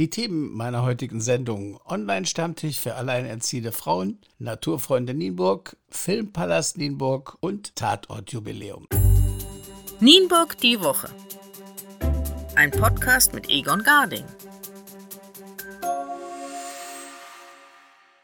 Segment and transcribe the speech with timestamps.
[0.00, 8.86] Die Themen meiner heutigen Sendung: Online-Stammtisch für alleinerziehende Frauen, Naturfreunde Nienburg, Filmpalast Nienburg und Tatortjubiläum.
[10.00, 11.10] Nienburg die Woche.
[12.54, 14.24] Ein Podcast mit Egon Garding.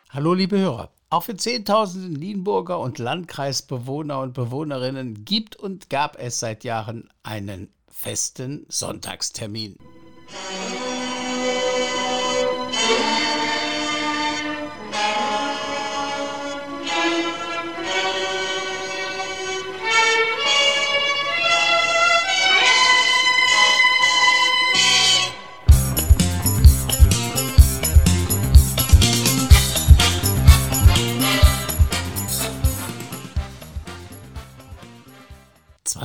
[0.09, 0.91] Hallo, liebe Hörer.
[1.11, 7.69] Auch für Zehntausende Nienburger und Landkreisbewohner und Bewohnerinnen gibt und gab es seit Jahren einen
[7.91, 9.77] festen Sonntagstermin.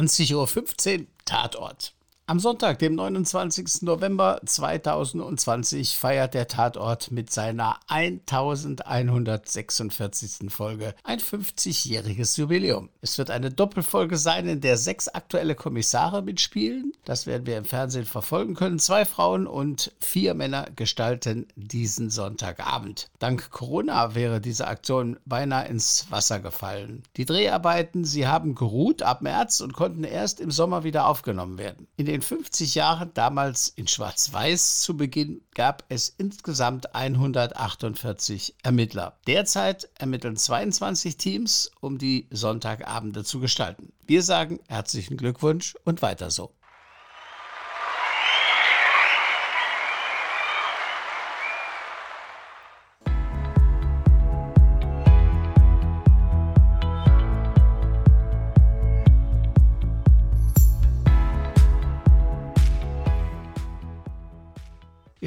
[0.07, 1.93] 20.15 Uhr Tatort.
[2.31, 3.81] Am Sonntag, dem 29.
[3.81, 10.49] November 2020, feiert der Tatort mit seiner 1146.
[10.49, 12.87] Folge ein 50-jähriges Jubiläum.
[13.01, 16.93] Es wird eine Doppelfolge sein, in der sechs aktuelle Kommissare mitspielen.
[17.03, 18.79] Das werden wir im Fernsehen verfolgen können.
[18.79, 23.07] Zwei Frauen und vier Männer gestalten diesen Sonntagabend.
[23.19, 27.03] Dank Corona wäre diese Aktion beinahe ins Wasser gefallen.
[27.17, 31.89] Die Dreharbeiten, sie haben geruht ab März und konnten erst im Sommer wieder aufgenommen werden.
[31.97, 39.17] In den 50 Jahren, damals in Schwarz-Weiß zu Beginn, gab es insgesamt 148 Ermittler.
[39.27, 43.91] Derzeit ermitteln 22 Teams, um die Sonntagabende zu gestalten.
[44.05, 46.51] Wir sagen herzlichen Glückwunsch und weiter so.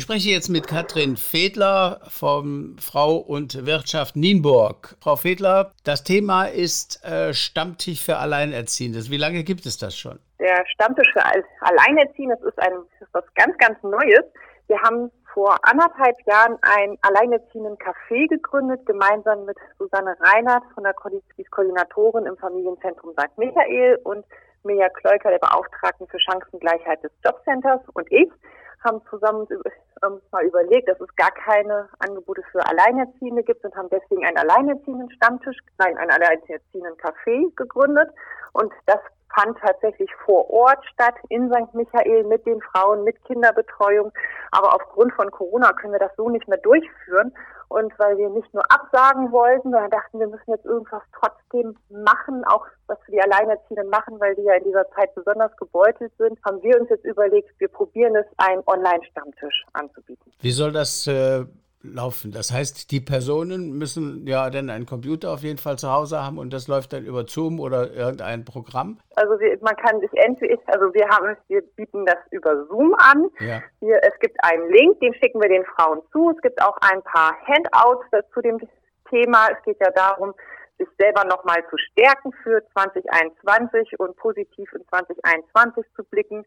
[0.05, 4.96] Spreche jetzt mit Katrin Fedler vom Frau und Wirtschaft Nienburg.
[5.00, 8.98] Frau Fedler, das Thema ist äh, Stammtisch für Alleinerziehende.
[9.08, 10.18] Wie lange gibt es das schon?
[10.39, 12.73] Der Stammtisch für Alleinerziehende ist, ein,
[13.12, 14.24] was ganz, ganz Neues.
[14.67, 20.92] Wir haben vor anderthalb Jahren ein alleinerziehenden Café gegründet, gemeinsam mit Susanne Reinhardt von der
[20.92, 23.39] Koordinatorin im Familienzentrum St.
[23.39, 24.27] Michael und
[24.64, 28.30] Mirja Kleuker, der Beauftragten für Chancengleichheit des Jobcenters und ich
[28.85, 29.47] haben zusammen
[30.05, 34.36] ähm, mal überlegt, dass es gar keine Angebote für Alleinerziehende gibt und haben deswegen einen
[34.36, 38.11] Alleinerziehenden Stammtisch, nein, einen Alleinerziehenden Café gegründet.
[38.52, 39.01] Und das
[39.35, 41.74] fand tatsächlich vor Ort statt in St.
[41.74, 44.12] Michael mit den Frauen, mit Kinderbetreuung.
[44.51, 47.33] Aber aufgrund von Corona können wir das so nicht mehr durchführen.
[47.68, 52.45] Und weil wir nicht nur absagen wollten, sondern dachten, wir müssen jetzt irgendwas trotzdem machen,
[52.45, 56.39] auch was für die Alleinerziehenden machen, weil die ja in dieser Zeit besonders gebeutelt sind,
[56.45, 60.33] haben wir uns jetzt überlegt, wir probieren es, einen Online-Stammtisch anzubieten.
[60.40, 61.45] Wie soll das äh,
[61.84, 62.33] laufen.
[62.33, 66.39] Das heißt, die Personen müssen ja dann einen Computer auf jeden Fall zu Hause haben
[66.39, 68.98] und das läuft dann über Zoom oder irgendein Programm.
[69.17, 73.28] Also wir, man kann sich entweder, also wir haben, wir bieten das über Zoom an.
[73.40, 73.62] Ja.
[73.80, 76.30] Hier, es gibt einen Link, den schicken wir den Frauen zu.
[76.30, 78.58] Es gibt auch ein paar Handouts zu dem
[79.11, 79.48] Thema.
[79.52, 80.34] Es geht ja darum,
[80.78, 86.45] sich selber nochmal zu stärken für 2021 und positiv in 2021 zu blicken.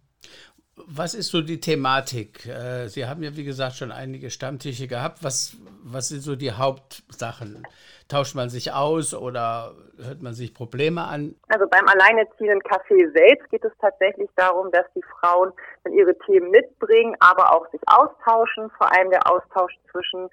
[0.75, 2.47] Was ist so die Thematik?
[2.47, 5.23] Äh, Sie haben ja, wie gesagt, schon einige Stammtische gehabt.
[5.23, 7.63] Was, was sind so die Hauptsachen?
[8.07, 9.73] Tauscht man sich aus oder
[10.03, 11.35] hört man sich Probleme an?
[11.49, 15.51] Also beim Alleinerziehenden Café selbst geht es tatsächlich darum, dass die Frauen
[15.83, 18.71] dann ihre Themen mitbringen, aber auch sich austauschen.
[18.77, 20.29] Vor allem der Austausch zwischen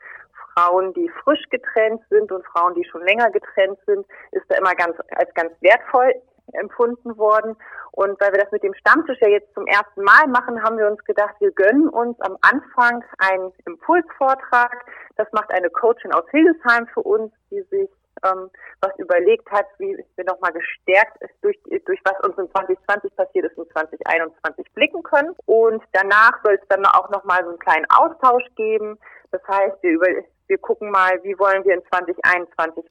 [0.55, 4.75] Frauen, die frisch getrennt sind und Frauen, die schon länger getrennt sind, ist da immer
[4.75, 6.15] ganz als ganz wertvoll
[6.55, 7.57] empfunden worden.
[7.93, 10.87] Und weil wir das mit dem Stammtisch ja jetzt zum ersten Mal machen, haben wir
[10.87, 14.85] uns gedacht, wir gönnen uns am Anfang einen Impulsvortrag.
[15.17, 17.91] Das macht eine Coachin aus Hildesheim für uns, die sich
[18.25, 23.47] ähm, was überlegt hat, wie wir nochmal gestärkt durch, durch was uns in 2020 passiert
[23.47, 25.35] ist, in 2021 blicken können.
[25.47, 28.99] Und danach soll es dann auch nochmal so einen kleinen Austausch geben.
[29.31, 30.07] Das heißt, wir, über,
[30.49, 32.85] wir gucken mal, wie wollen wir in 2021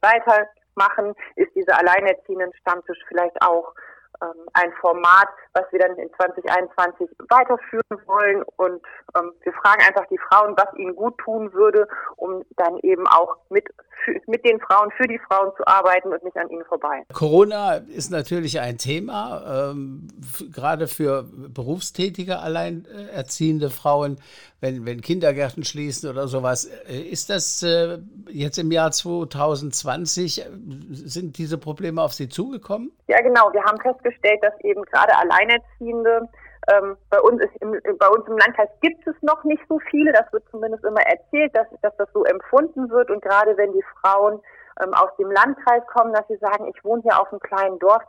[0.76, 1.14] weitermachen?
[1.36, 3.74] Ist dieser alleinerziehenden Stammtisch vielleicht auch
[4.22, 8.42] ähm, ein Format, was wir dann in 2021 weiterführen wollen.
[8.56, 8.82] Und
[9.16, 13.36] ähm, wir fragen einfach die Frauen, was ihnen gut tun würde, um dann eben auch
[13.48, 13.64] mit,
[14.26, 17.02] mit den Frauen, für die Frauen zu arbeiten und nicht an ihnen vorbei.
[17.12, 20.08] Corona ist natürlich ein Thema, ähm,
[20.52, 24.18] gerade für berufstätige, alleinerziehende Frauen,
[24.60, 26.66] wenn, wenn Kindergärten schließen oder sowas.
[26.88, 27.98] Äh, ist das äh,
[28.28, 30.44] jetzt im Jahr 2020, äh,
[30.90, 32.92] sind diese Probleme auf Sie zugekommen?
[33.08, 33.52] Ja, genau.
[33.52, 36.28] Wir haben festgestellt, dass eben gerade Alleinerziehende
[36.70, 40.12] ähm, bei, uns ist im, bei uns im Landkreis gibt es noch nicht so viele.
[40.12, 43.10] Das wird zumindest immer erzählt, dass, dass das so empfunden wird.
[43.10, 44.40] Und gerade wenn die Frauen
[44.82, 48.02] ähm, aus dem Landkreis kommen, dass sie sagen, ich wohne hier auf einem kleinen Dorf,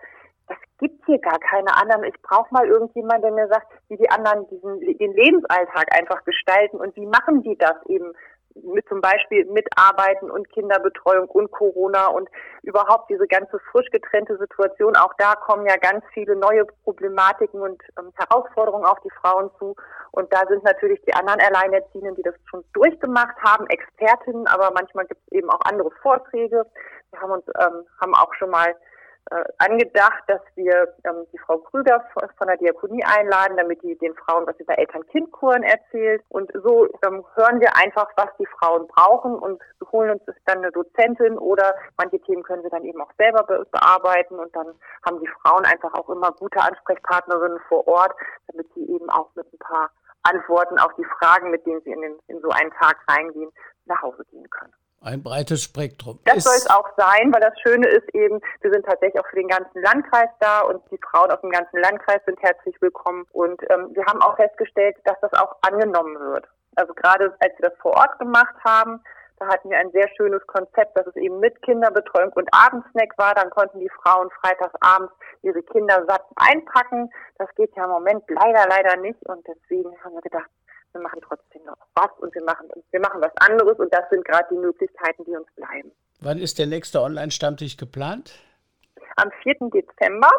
[0.47, 2.03] das gibt hier gar keine anderen.
[2.03, 6.77] Ich brauche mal irgendjemanden, der mir sagt, wie die anderen diesen, den Lebensalltag einfach gestalten
[6.77, 8.11] und wie machen die das eben
[8.55, 12.29] mit zum Beispiel Mitarbeiten und Kinderbetreuung und Corona und
[12.63, 14.95] überhaupt diese ganze frisch getrennte Situation.
[14.95, 19.75] Auch da kommen ja ganz viele neue Problematiken und ähm, Herausforderungen auf die Frauen zu.
[20.11, 25.05] Und da sind natürlich die anderen Alleinerziehenden, die das schon durchgemacht haben, Expertinnen, aber manchmal
[25.05, 26.65] gibt es eben auch andere Vorträge.
[27.11, 28.75] Wir haben uns ähm, haben auch schon mal
[29.31, 32.03] äh, angedacht, dass wir ähm, die Frau Krüger
[32.37, 36.21] von, der Diakonie einladen, damit die den Frauen was über Eltern-Kind-Kuren erzählt.
[36.27, 39.61] Und so ähm, hören wir einfach, was die Frauen brauchen und
[39.91, 43.65] holen uns dann eine Dozentin oder manche Themen können wir dann eben auch selber be
[43.71, 44.67] bearbeiten und dann
[45.05, 48.13] haben die Frauen einfach auch immer gute Ansprechpartnerinnen vor Ort,
[48.47, 49.91] damit sie eben auch mit ein paar
[50.23, 53.51] Antworten auf die Fragen, mit denen sie in, den, in so einen Tag reingehen,
[53.85, 54.73] nach Hause gehen können.
[55.03, 56.19] Ein breites Spektrum.
[56.25, 59.35] Das soll es auch sein, weil das Schöne ist eben, wir sind tatsächlich auch für
[59.35, 63.25] den ganzen Landkreis da und die Frauen aus dem ganzen Landkreis sind herzlich willkommen.
[63.31, 66.45] Und ähm, wir haben auch festgestellt, dass das auch angenommen wird.
[66.75, 69.01] Also gerade als wir das vor Ort gemacht haben,
[69.39, 73.33] da hatten wir ein sehr schönes Konzept, dass es eben mit Kinderbetreuung und Abendsnack war.
[73.33, 75.11] Dann konnten die Frauen freitagsabends
[75.41, 77.09] ihre Kinder satt einpacken.
[77.39, 79.19] Das geht ja im Moment leider, leider nicht.
[79.25, 80.47] Und deswegen haben wir gedacht,
[80.93, 84.25] wir machen trotzdem noch was und wir machen, wir machen was anderes und das sind
[84.25, 85.91] gerade die Möglichkeiten, die uns bleiben.
[86.19, 88.33] Wann ist der nächste Online-Stammtisch geplant?
[89.15, 89.55] Am 4.
[89.73, 90.29] Dezember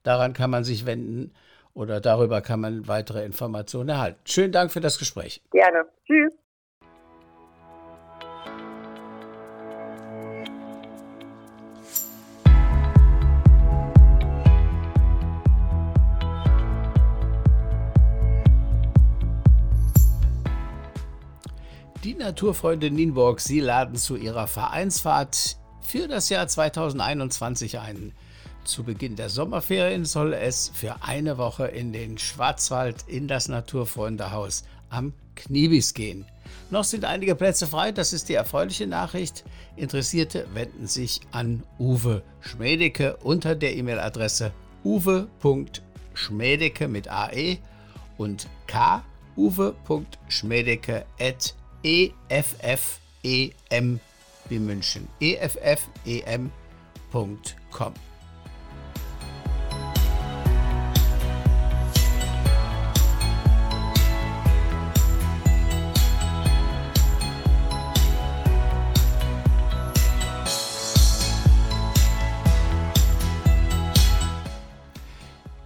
[0.07, 1.33] Daran kann man sich wenden
[1.75, 4.21] oder darüber kann man weitere Informationen erhalten.
[4.25, 5.43] Schönen Dank für das Gespräch.
[5.51, 5.85] Gerne.
[6.07, 6.33] Tschüss.
[22.05, 28.13] Die Naturfreunde Nienburg, Sie laden zu ihrer Vereinsfahrt für das Jahr 2021 ein.
[28.67, 34.65] Zu Beginn der Sommerferien soll es für eine Woche in den Schwarzwald in das Naturfreundehaus
[34.91, 36.25] am Kniebis gehen.
[36.71, 39.45] Noch sind einige Plätze frei, das ist die erfreuliche Nachricht.
[39.77, 44.51] Interessierte wenden sich an Uwe Schmedecke unter der E-Mail-Adresse
[44.85, 47.59] uwe.schmedecke mit ae
[48.19, 49.05] und k
[49.37, 51.55] uwe.schmedecke at
[52.29, 54.01] effem
[54.49, 56.51] wie München effem.com.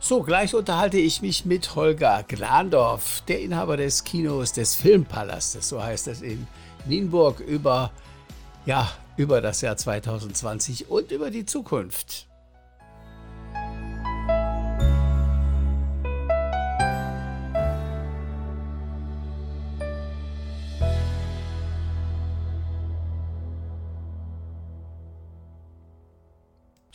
[0.02, 5.82] So, gleich unterhalte ich mich mit Holger Glandorf, der Inhaber des Kinos des Filmpalastes, so
[5.82, 6.46] heißt es in
[6.86, 7.92] Nienburg, über,
[8.64, 12.29] ja, über das Jahr 2020 und über die Zukunft.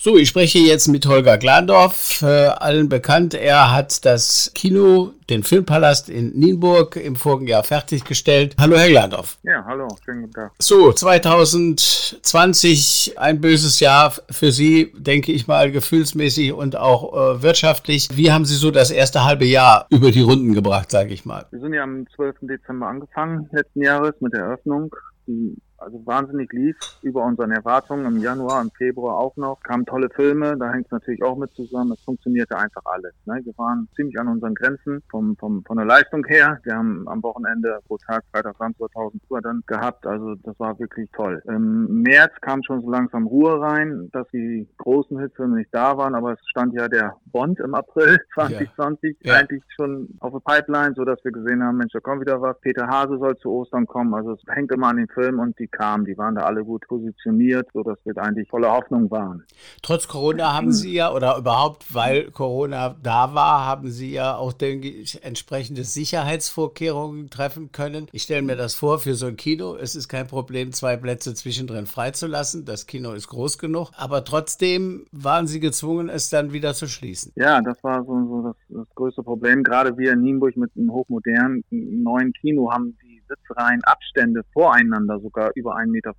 [0.05, 3.33] So, ich spreche jetzt mit Holger Glandorf, äh, allen bekannt.
[3.33, 8.55] Er hat das Kino, den Filmpalast in Nienburg im vorigen Jahr fertiggestellt.
[8.59, 9.39] Hallo, Herr Glandorf.
[9.41, 10.51] Ja, hallo, schönen guten Tag.
[10.59, 18.09] So, 2020, ein böses Jahr für Sie, denke ich mal, gefühlsmäßig und auch äh, wirtschaftlich.
[18.13, 21.47] Wie haben Sie so das erste halbe Jahr über die Runden gebracht, sage ich mal?
[21.50, 22.35] Wir sind ja am 12.
[22.41, 24.95] Dezember angefangen, letzten Jahres, mit der Eröffnung.
[25.25, 29.62] Die also wahnsinnig lief, über unseren Erwartungen im Januar, im Februar auch noch.
[29.62, 31.91] Kamen tolle Filme, da hängt es natürlich auch mit zusammen.
[31.91, 33.13] Es funktionierte einfach alles.
[33.25, 33.41] Ne?
[33.44, 36.60] Wir waren ziemlich an unseren Grenzen vom, vom, von der Leistung her.
[36.63, 40.05] Wir haben am Wochenende pro Tag Freitag, Samstag 1000 Uhr dann gehabt.
[40.05, 41.41] Also das war wirklich toll.
[41.46, 46.15] Im März kam schon so langsam Ruhe rein, dass die großen Hitze nicht da waren,
[46.15, 49.33] aber es stand ja der Bond im April 2020 ja.
[49.33, 49.39] Ja.
[49.39, 52.57] eigentlich schon auf der Pipeline, so dass wir gesehen haben, Mensch, da kommt wieder was.
[52.61, 54.13] Peter Hase soll zu Ostern kommen.
[54.13, 56.05] Also es hängt immer an den Film und die kamen.
[56.05, 59.43] Die waren da alle gut positioniert, so dass wir eigentlich voller Hoffnung waren.
[59.81, 64.53] Trotz Corona haben Sie ja, oder überhaupt, weil Corona da war, haben Sie ja auch,
[64.53, 68.07] denke ich, entsprechende Sicherheitsvorkehrungen treffen können.
[68.13, 71.33] Ich stelle mir das vor, für so ein Kino, es ist kein Problem, zwei Plätze
[71.33, 72.63] zwischendrin freizulassen.
[72.63, 73.91] Das Kino ist groß genug.
[73.97, 77.25] Aber trotzdem waren Sie gezwungen, es dann wieder zu schließen.
[77.36, 79.63] Ja, das war so, so das, das größte Problem.
[79.63, 85.51] Gerade wir in Nienburg mit einem hochmodernen neuen Kino haben die Sitzreihen Abstände voreinander sogar
[85.55, 86.13] über 1,50 Meter,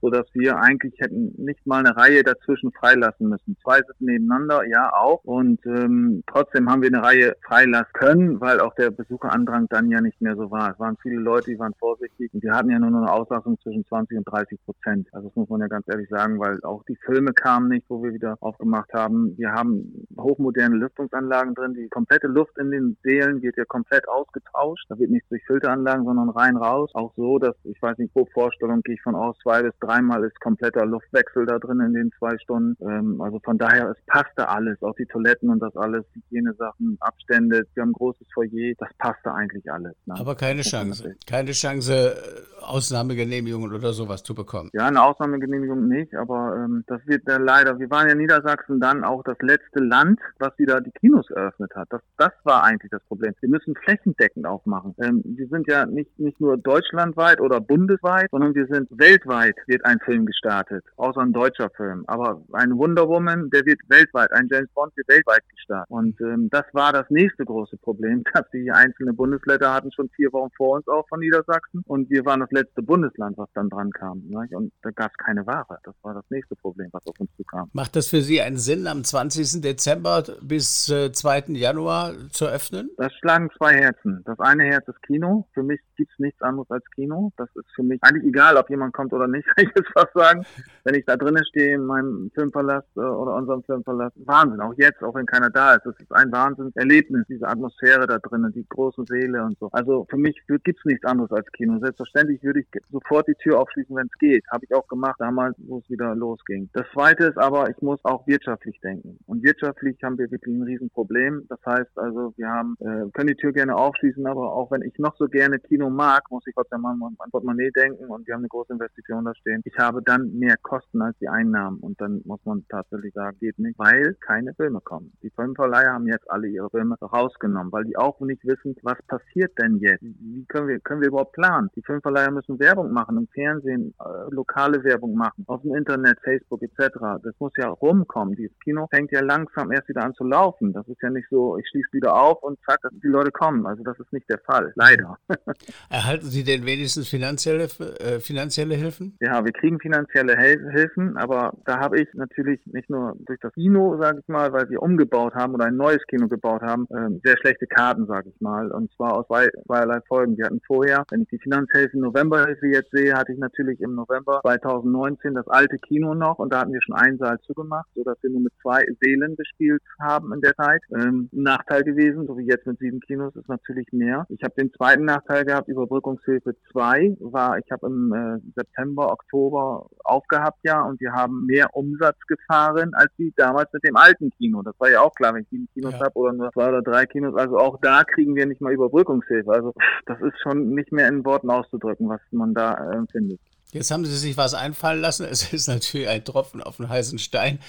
[0.00, 3.56] sodass wir eigentlich hätten nicht mal eine Reihe dazwischen freilassen müssen.
[3.62, 5.22] Zwei sitzen nebeneinander, ja auch.
[5.24, 10.00] Und ähm, trotzdem haben wir eine Reihe freilassen können, weil auch der Besucherandrang dann ja
[10.00, 10.72] nicht mehr so war.
[10.72, 13.58] Es waren viele Leute, die waren vorsichtig und wir hatten ja nur noch eine Auslassung
[13.60, 15.08] zwischen 20 und 30 Prozent.
[15.12, 18.02] Also das muss man ja ganz ehrlich sagen, weil auch die Filme kamen nicht, wo
[18.02, 19.36] wir wieder aufgemacht haben.
[19.36, 21.74] Wir haben hochmoderne Lüftungsanlagen drin.
[21.74, 24.86] Die komplette Luft in den Seelen wird ja komplett ausgetauscht.
[24.88, 26.90] Da wird nicht durch Filteranlagen, sondern rein raus.
[26.94, 30.24] Auch so, dass, ich weiß nicht, pro Vorstellung gehe ich von aus, zwei bis dreimal
[30.24, 32.76] ist kompletter Luftwechsel da drin in den zwei Stunden.
[32.82, 37.62] Ähm, also von daher, es passte alles, auch die Toiletten und das alles, Hygienesachen, Abstände,
[37.74, 39.94] wir haben ein großes Foyer, das passte eigentlich alles.
[40.06, 40.14] Ne?
[40.18, 44.70] Aber keine Chance, keine Chance, äh, Ausnahmegenehmigungen oder sowas zu bekommen.
[44.72, 49.04] Ja, eine Ausnahmegenehmigung nicht, aber ähm, das wird ja leider, wir waren ja Niedersachsen dann
[49.04, 51.88] auch das letzte Land, was wieder die Kinos eröffnet hat.
[51.90, 53.34] Das, das war eigentlich das Problem.
[53.40, 54.94] Wir müssen flächendeckend aufmachen.
[55.02, 59.56] Ähm, wir sind ja nicht, nicht nicht nur deutschlandweit oder bundesweit, sondern wir sind weltweit
[59.66, 62.04] wird ein Film gestartet, außer ein deutscher Film.
[62.06, 65.90] Aber ein Wonder Woman, der wird weltweit, ein James Bond wird weltweit gestartet.
[65.90, 70.32] Und ähm, das war das nächste große Problem, dass die einzelnen Bundesländer hatten schon vier
[70.32, 73.90] Wochen vor uns auch von Niedersachsen und wir waren das letzte Bundesland, was dann dran
[73.90, 74.20] kam.
[74.20, 74.54] Nicht?
[74.54, 75.78] Und da gab es keine Ware.
[75.84, 77.68] Das war das nächste Problem, was auf uns zukam.
[77.72, 79.62] Macht das für Sie einen Sinn, am 20.
[79.62, 81.44] Dezember bis äh, 2.
[81.48, 82.90] Januar zu öffnen?
[82.96, 84.22] Das schlagen zwei Herzen.
[84.24, 85.48] Das eine Herz ist Kino.
[85.54, 87.32] Für mich gibt es nicht nichts anderes als Kino.
[87.36, 90.12] Das ist für mich eigentlich egal, ob jemand kommt oder nicht, kann ich jetzt fast
[90.14, 90.44] sagen.
[90.84, 94.60] Wenn ich da drinnen stehe in meinem Filmpalast äh, oder unserem Filmpalast, Wahnsinn.
[94.60, 95.86] Auch jetzt, auch wenn keiner da ist.
[95.86, 99.68] Es ist ein Wahnsinnserlebnis, diese Atmosphäre da drinnen, die großen Seele und so.
[99.72, 101.78] Also für mich gibt es nichts anderes als Kino.
[101.80, 104.44] Selbstverständlich würde ich sofort die Tür aufschließen, wenn es geht.
[104.50, 106.70] Habe ich auch gemacht damals, wo es wieder losging.
[106.72, 109.18] Das zweite ist aber, ich muss auch wirtschaftlich denken.
[109.26, 111.46] Und wirtschaftlich haben wir wirklich ein Riesenproblem.
[111.48, 114.98] Das heißt also, wir haben, äh, können die Tür gerne aufschließen, aber auch wenn ich
[114.98, 118.40] noch so gerne Kino mag, Tag muss ich trotzdem an Portemonnaie denken und wir haben
[118.40, 119.62] eine große Investition da stehen.
[119.64, 123.58] Ich habe dann mehr Kosten als die Einnahmen und dann muss man tatsächlich sagen, geht
[123.58, 125.12] nicht, weil keine Filme kommen.
[125.22, 129.52] Die Filmverleiher haben jetzt alle ihre Filme rausgenommen, weil die auch nicht wissen, was passiert
[129.58, 130.02] denn jetzt?
[130.02, 131.70] Wie können wir, können wir überhaupt planen?
[131.76, 136.62] Die Filmverleiher müssen Werbung machen, im Fernsehen, äh, lokale Werbung machen, auf dem Internet, Facebook
[136.62, 136.98] etc.
[137.22, 138.34] Das muss ja rumkommen.
[138.36, 140.72] Dieses Kino fängt ja langsam erst wieder an zu laufen.
[140.72, 143.66] Das ist ja nicht so, ich schließe wieder auf und zack, die Leute kommen.
[143.66, 145.18] Also das ist nicht der Fall, leider.
[145.88, 149.16] Erhalten Sie denn wenigstens finanzielle, äh, finanzielle Hilfen?
[149.20, 153.52] Ja, wir kriegen finanzielle Hel Hilfen, aber da habe ich natürlich nicht nur durch das
[153.54, 157.18] Kino, sage ich mal, weil wir umgebaut haben oder ein neues Kino gebaut haben, äh,
[157.24, 158.70] sehr schlechte Karten, sage ich mal.
[158.70, 160.36] Und zwar aus zweierlei Folgen.
[160.36, 164.40] Wir hatten vorher, wenn ich die Finanzhilfe Novemberhilfe jetzt sehe, hatte ich natürlich im November
[164.42, 168.30] 2019 das alte Kino noch und da hatten wir schon einen Saal zugemacht, sodass wir
[168.30, 170.82] nur mit zwei Seelen gespielt haben in der Zeit.
[170.94, 174.26] Ähm, Nachteil gewesen, so wie jetzt mit sieben Kinos, ist natürlich mehr.
[174.28, 179.88] Ich habe den zweiten Nachteil gehabt, Überbrückungshilfe 2 war, ich habe im äh, September, Oktober
[180.04, 184.62] aufgehabt ja und wir haben mehr Umsatz gefahren als wie damals mit dem alten Kino.
[184.62, 186.00] Das war ja auch klar, wenn ich sieben Kinos ja.
[186.00, 187.34] habe oder nur zwei oder drei Kinos.
[187.36, 189.50] Also auch da kriegen wir nicht mal Überbrückungshilfe.
[189.50, 189.74] Also
[190.06, 193.40] das ist schon nicht mehr in Worten auszudrücken, was man da äh, empfindet.
[193.72, 195.24] Jetzt haben Sie sich was einfallen lassen.
[195.30, 197.60] Es ist natürlich ein Tropfen auf den heißen Stein.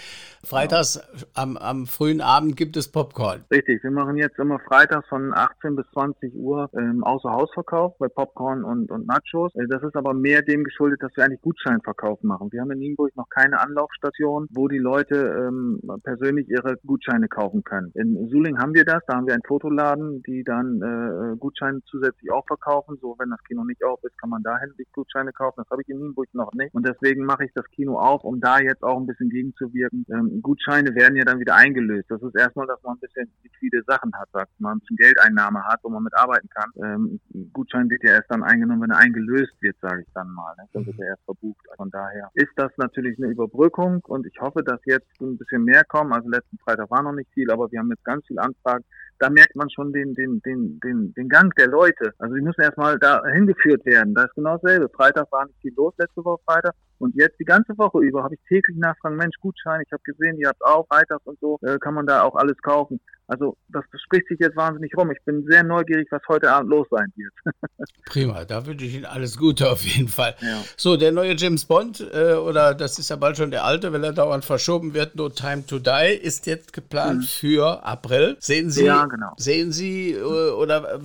[0.44, 1.26] Freitags genau.
[1.36, 3.44] am, am, frühen Abend gibt es Popcorn.
[3.52, 8.64] Richtig, wir machen jetzt immer freitags von 18 bis 20 Uhr ähm, Außerhausverkauf bei Popcorn
[8.64, 9.54] und, und Nachos.
[9.54, 12.52] Äh, das ist aber mehr dem geschuldet, dass wir eigentlich Gutscheinverkauf machen.
[12.52, 17.64] Wir haben in Nienburg noch keine Anlaufstation, wo die Leute ähm, persönlich ihre Gutscheine kaufen
[17.64, 17.92] können.
[17.94, 22.32] In Suling haben wir das, da haben wir einen Fotoladen, die dann äh, Gutscheine zusätzlich
[22.32, 22.98] auch verkaufen.
[23.00, 25.58] So, wenn das Kino nicht auf ist, kann man dahin die Gutscheine kaufen.
[25.58, 26.74] Das habe ich in Nienburg noch nicht.
[26.74, 30.06] Und deswegen mache ich das Kino auf, um da jetzt auch ein bisschen gegenzuwirken.
[30.10, 32.10] Ähm, Gutscheine werden ja dann wieder eingelöst.
[32.10, 35.64] Das ist erstmal, dass man ein bisschen liquide Sachen hat, sagt man, ein bisschen Geldeinnahme
[35.64, 36.72] hat, wo man mit arbeiten kann.
[36.84, 37.20] Ähm,
[37.54, 40.54] Gutschein wird ja erst dann eingenommen, wenn er eingelöst wird, sage ich dann mal.
[40.58, 40.64] Ne?
[40.74, 41.66] Dann wird er erst verbucht.
[41.78, 45.84] Von daher ist das natürlich eine Überbrückung und ich hoffe, dass jetzt ein bisschen mehr
[45.84, 46.14] kommen.
[46.14, 48.84] Also letzten Freitag war noch nicht viel, aber wir haben jetzt ganz viele Anfragen
[49.22, 52.12] da merkt man schon den, den, den, den, den Gang der Leute.
[52.18, 54.16] Also die müssen erstmal da hingeführt werden.
[54.16, 54.90] Da ist genau dasselbe.
[54.90, 56.76] Freitag war nicht viel los, letzte Woche Freitag.
[57.02, 60.38] Und jetzt die ganze Woche über habe ich täglich nachfragen, Mensch, Gutschein, ich habe gesehen,
[60.38, 63.00] ihr habt auch Freitags und so, äh, kann man da auch alles kaufen.
[63.32, 65.10] Also das, spricht sich jetzt wahnsinnig rum.
[65.10, 67.34] Ich bin sehr neugierig, was heute Abend los sein wird.
[68.06, 70.36] Prima, da wünsche ich Ihnen alles Gute auf jeden Fall.
[70.42, 70.62] Ja.
[70.76, 74.04] So, der neue James Bond, äh, oder das ist ja bald schon der alte, wenn
[74.04, 77.24] er dauernd verschoben wird, No Time to Die, ist jetzt geplant mhm.
[77.24, 78.36] für April.
[78.40, 79.32] Sehen Sie, ja, genau.
[79.38, 81.00] sehen Sie, äh, oder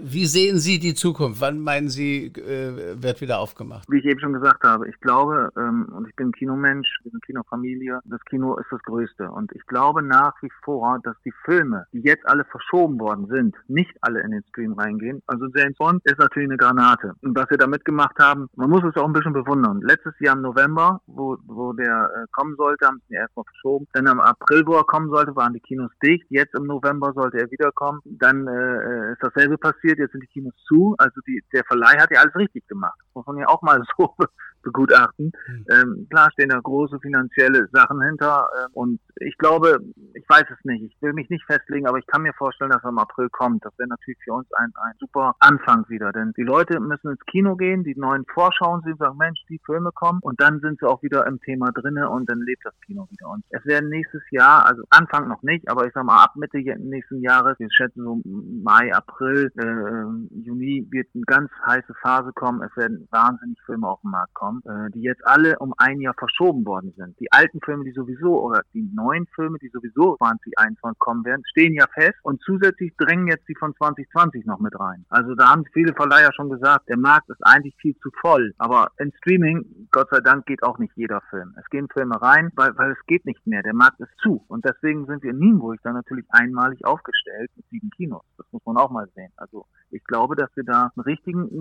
[0.00, 1.42] wie sehen Sie die Zukunft?
[1.42, 3.84] Wann meinen Sie, äh, wird wieder aufgemacht?
[3.90, 7.24] Wie ich eben schon gesagt habe, ich glaube, ähm, und ich bin Kinomensch, wir sind
[7.24, 9.30] Kinofamilie, das Kino ist das Größte.
[9.30, 13.56] Und ich glaube nach wie vor, dass die Filme die jetzt alle verschoben worden sind,
[13.68, 15.22] nicht alle in den Stream reingehen.
[15.26, 17.14] Also James Bond ist natürlich eine Granate.
[17.22, 19.80] Und was wir da mitgemacht haben, man muss es auch ein bisschen bewundern.
[19.82, 23.86] Letztes Jahr im November, wo, wo der äh, kommen sollte, haben sie ihn erstmal verschoben.
[23.92, 26.26] Dann im April, wo er kommen sollte, waren die Kinos dicht.
[26.30, 28.00] Jetzt im November sollte er wiederkommen.
[28.04, 29.98] Dann äh, ist dasselbe passiert.
[29.98, 30.94] Jetzt sind die Kinos zu.
[30.98, 32.98] Also die, der Verleih hat ja alles richtig gemacht.
[33.14, 34.14] Muss man ja auch mal so
[34.62, 35.32] begutachten.
[35.46, 35.64] Mhm.
[35.70, 38.48] Ähm, klar stehen da große finanzielle Sachen hinter.
[38.54, 39.78] Äh, und ich glaube,
[40.14, 40.82] ich weiß es nicht.
[40.82, 43.64] Ich will mich nicht festlegen, aber ich kann mir vorstellen, dass er im April kommt.
[43.64, 46.12] Das wäre natürlich für uns ein, ein super Anfang wieder.
[46.12, 49.90] Denn die Leute müssen ins Kino gehen, die neuen Vorschauen sehen, sagen, Mensch, die Filme
[49.92, 50.20] kommen.
[50.22, 53.28] Und dann sind sie auch wieder im Thema drinne und dann lebt das Kino wieder.
[53.28, 56.58] Und es werden nächstes Jahr, also Anfang noch nicht, aber ich sag mal ab Mitte
[56.58, 62.62] nächsten Jahres, wir schätzen so Mai, April, äh, Juni wird eine ganz heiße Phase kommen.
[62.62, 66.14] Es werden wahnsinnig Filme auf den Markt kommen, äh, die jetzt alle um ein Jahr
[66.14, 67.18] verschoben worden sind.
[67.20, 71.74] Die alten Filme, die sowieso, oder die neuen Filme, die sowieso 2021 kommen werden, stehen
[71.74, 75.04] ja fest und zusätzlich drängen jetzt die von 2020 noch mit rein.
[75.08, 78.52] Also da haben viele Verleiher schon gesagt, der Markt ist eigentlich viel zu voll.
[78.58, 81.54] Aber in Streaming, Gott sei Dank, geht auch nicht jeder Film.
[81.58, 83.62] Es gehen Filme rein, weil, weil es geht nicht mehr.
[83.62, 84.44] Der Markt ist zu.
[84.48, 88.24] Und deswegen sind wir in Nienburg dann natürlich einmalig aufgestellt mit sieben Kinos.
[88.36, 89.32] Das muss man auch mal sehen.
[89.36, 91.06] Also ich glaube, dass wir da eine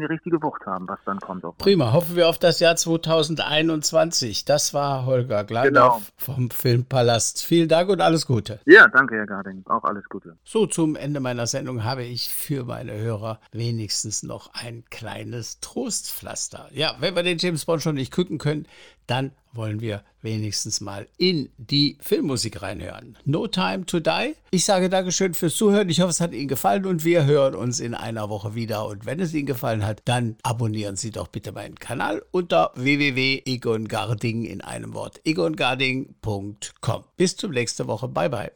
[0.10, 1.43] richtige Wucht haben, was dann kommt.
[1.57, 4.46] Prima, hoffen wir auf das Jahr 2021.
[4.46, 6.36] Das war Holger Glandorf genau.
[6.38, 7.43] vom Filmpalast.
[7.43, 8.60] Vielen Dank und alles Gute.
[8.65, 9.63] Ja, danke, Herr Garding.
[9.65, 10.38] Auch alles Gute.
[10.43, 16.69] So, zum Ende meiner Sendung habe ich für meine Hörer wenigstens noch ein kleines Trostpflaster.
[16.72, 18.67] Ja, wenn wir den James Bond schon nicht gucken können,
[19.08, 23.18] dann wollen wir wenigstens mal in die Filmmusik reinhören.
[23.26, 24.36] No Time to Die.
[24.52, 25.89] Ich sage Dankeschön fürs Zuhören.
[25.89, 28.86] Ich hoffe, es hat Ihnen gefallen und wir hören uns in einer Woche wieder.
[28.88, 34.46] Und wenn es Ihnen gefallen hat, dann abonnieren Sie doch bitte meinen Kanal unter www.egongarding
[34.46, 37.04] in einem Wort egongarding.com.
[37.15, 38.08] Bis zum nächsten Woche.
[38.08, 38.52] Bye bye.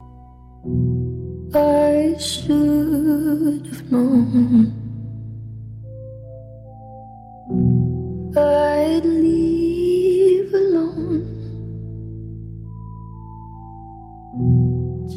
[1.53, 4.71] I should have known
[8.33, 9.20] I'd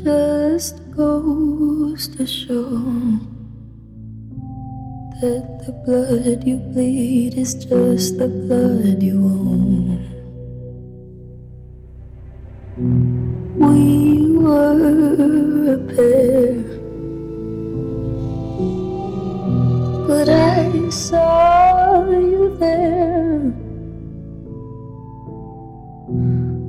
[0.05, 2.69] Just goes to show
[5.23, 10.05] That the blood you bleed is just the blood you own.
[13.57, 16.61] We were a pair
[20.07, 23.55] But I saw you there.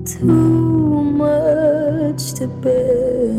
[0.06, 0.55] Too
[2.36, 3.32] to bear.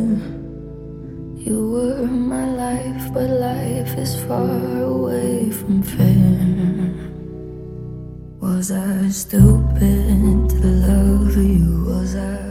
[1.37, 6.95] You were my life, but life is far away from fair.
[8.41, 11.85] Was I stupid to love you?
[11.89, 12.46] Was I?